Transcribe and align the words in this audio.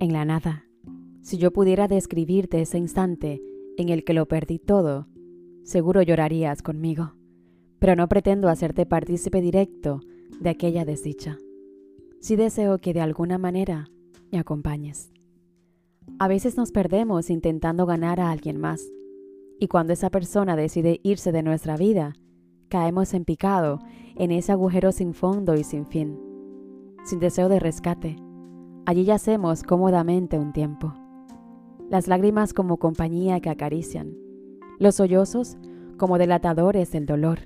en 0.00 0.12
la 0.12 0.24
nada. 0.24 0.64
Si 1.22 1.38
yo 1.38 1.52
pudiera 1.52 1.86
describirte 1.86 2.60
ese 2.62 2.78
instante 2.78 3.40
en 3.76 3.90
el 3.90 4.02
que 4.02 4.14
lo 4.14 4.26
perdí 4.26 4.58
todo, 4.58 5.06
seguro 5.62 6.02
llorarías 6.02 6.62
conmigo, 6.62 7.12
pero 7.78 7.94
no 7.94 8.08
pretendo 8.08 8.48
hacerte 8.48 8.86
partícipe 8.86 9.40
directo 9.40 10.00
de 10.40 10.50
aquella 10.50 10.84
desdicha. 10.84 11.38
Sí 12.20 12.34
deseo 12.34 12.78
que 12.78 12.92
de 12.92 13.02
alguna 13.02 13.38
manera 13.38 13.90
me 14.32 14.38
acompañes. 14.38 15.12
A 16.18 16.28
veces 16.28 16.56
nos 16.56 16.72
perdemos 16.72 17.30
intentando 17.30 17.86
ganar 17.86 18.20
a 18.20 18.30
alguien 18.30 18.58
más, 18.58 18.82
y 19.58 19.68
cuando 19.68 19.92
esa 19.92 20.10
persona 20.10 20.56
decide 20.56 21.00
irse 21.02 21.30
de 21.30 21.42
nuestra 21.42 21.76
vida, 21.76 22.14
caemos 22.68 23.12
en 23.12 23.26
picado 23.26 23.80
en 24.16 24.30
ese 24.30 24.52
agujero 24.52 24.92
sin 24.92 25.12
fondo 25.12 25.54
y 25.54 25.64
sin 25.64 25.86
fin, 25.86 26.18
sin 27.04 27.20
deseo 27.20 27.50
de 27.50 27.60
rescate. 27.60 28.16
Allí 28.86 29.04
yacemos 29.04 29.62
cómodamente 29.62 30.38
un 30.38 30.52
tiempo. 30.52 30.94
Las 31.88 32.08
lágrimas 32.08 32.54
como 32.54 32.78
compañía 32.78 33.40
que 33.40 33.50
acarician, 33.50 34.16
los 34.78 34.96
sollozos 34.96 35.56
como 35.96 36.18
delatadores 36.18 36.90
del 36.92 37.06
dolor, 37.06 37.40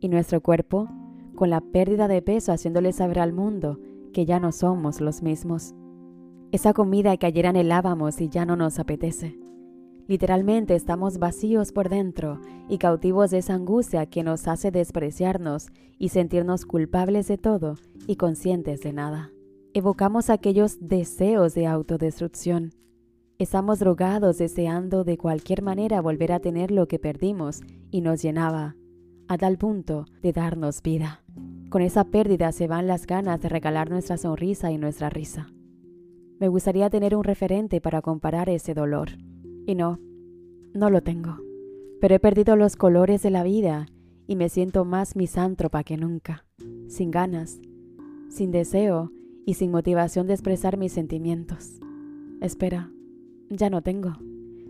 y 0.00 0.08
nuestro 0.08 0.40
cuerpo 0.40 0.88
con 1.34 1.50
la 1.50 1.60
pérdida 1.60 2.08
de 2.08 2.22
peso 2.22 2.52
haciéndole 2.52 2.92
saber 2.92 3.20
al 3.20 3.32
mundo 3.32 3.78
que 4.12 4.26
ya 4.26 4.40
no 4.40 4.52
somos 4.52 5.00
los 5.00 5.22
mismos. 5.22 5.74
Esa 6.52 6.72
comida 6.72 7.16
que 7.16 7.26
ayer 7.26 7.46
anhelábamos 7.46 8.20
y 8.20 8.28
ya 8.28 8.46
no 8.46 8.56
nos 8.56 8.78
apetece. 8.78 9.38
Literalmente 10.06 10.74
estamos 10.74 11.18
vacíos 11.18 11.72
por 11.72 11.88
dentro 11.88 12.40
y 12.68 12.78
cautivos 12.78 13.30
de 13.30 13.38
esa 13.38 13.54
angustia 13.54 14.06
que 14.06 14.22
nos 14.22 14.46
hace 14.46 14.70
despreciarnos 14.70 15.68
y 15.98 16.10
sentirnos 16.10 16.64
culpables 16.64 17.26
de 17.26 17.38
todo 17.38 17.74
y 18.06 18.16
conscientes 18.16 18.80
de 18.82 18.92
nada. 18.92 19.30
Evocamos 19.76 20.30
aquellos 20.30 20.78
deseos 20.80 21.52
de 21.52 21.66
autodestrucción. 21.66 22.72
Estamos 23.38 23.78
drogados 23.78 24.38
deseando 24.38 25.04
de 25.04 25.18
cualquier 25.18 25.60
manera 25.60 26.00
volver 26.00 26.32
a 26.32 26.40
tener 26.40 26.70
lo 26.70 26.88
que 26.88 26.98
perdimos 26.98 27.60
y 27.90 28.00
nos 28.00 28.22
llenaba, 28.22 28.74
a 29.28 29.36
tal 29.36 29.58
punto 29.58 30.06
de 30.22 30.32
darnos 30.32 30.80
vida. 30.80 31.22
Con 31.68 31.82
esa 31.82 32.04
pérdida 32.04 32.52
se 32.52 32.68
van 32.68 32.86
las 32.86 33.06
ganas 33.06 33.42
de 33.42 33.50
regalar 33.50 33.90
nuestra 33.90 34.16
sonrisa 34.16 34.72
y 34.72 34.78
nuestra 34.78 35.10
risa. 35.10 35.48
Me 36.40 36.48
gustaría 36.48 36.88
tener 36.88 37.14
un 37.14 37.24
referente 37.24 37.82
para 37.82 38.00
comparar 38.00 38.48
ese 38.48 38.72
dolor 38.72 39.10
y 39.66 39.74
no, 39.74 40.00
no 40.72 40.88
lo 40.88 41.02
tengo. 41.02 41.36
Pero 42.00 42.14
he 42.14 42.18
perdido 42.18 42.56
los 42.56 42.76
colores 42.76 43.20
de 43.20 43.30
la 43.30 43.42
vida 43.42 43.88
y 44.26 44.36
me 44.36 44.48
siento 44.48 44.86
más 44.86 45.16
misántropa 45.16 45.84
que 45.84 45.98
nunca, 45.98 46.46
sin 46.88 47.10
ganas, 47.10 47.60
sin 48.30 48.50
deseo 48.50 49.12
y 49.46 49.54
sin 49.54 49.70
motivación 49.70 50.26
de 50.26 50.34
expresar 50.34 50.76
mis 50.76 50.92
sentimientos. 50.92 51.80
Espera, 52.42 52.92
ya 53.48 53.70
no 53.70 53.80
tengo. 53.80 54.12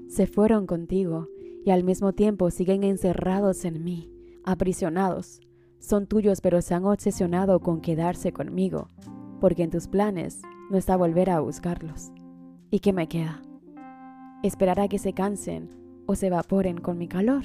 Se 0.06 0.28
fueron 0.28 0.68
contigo 0.68 1.27
y 1.64 1.70
al 1.70 1.83
mismo 1.83 2.12
tiempo 2.12 2.50
siguen 2.52 2.84
encerrados 2.84 3.64
en 3.64 3.83
mí, 3.83 4.12
aprisionados. 4.44 5.41
Son 5.80 6.06
tuyos 6.06 6.41
pero 6.41 6.62
se 6.62 6.74
han 6.74 6.84
obsesionado 6.84 7.58
con 7.58 7.80
quedarse 7.80 8.33
conmigo, 8.33 8.91
porque 9.41 9.64
en 9.64 9.70
tus 9.70 9.88
planes 9.88 10.42
no 10.70 10.78
está 10.78 10.96
volver 10.96 11.30
a 11.30 11.40
buscarlos. 11.40 12.12
¿Y 12.70 12.78
qué 12.78 12.92
me 12.92 13.08
queda? 13.08 13.42
esperar 14.42 14.80
a 14.80 14.88
que 14.88 14.98
se 14.98 15.12
cansen 15.12 15.70
o 16.06 16.14
se 16.14 16.28
evaporen 16.28 16.78
con 16.78 16.98
mi 16.98 17.08
calor. 17.08 17.44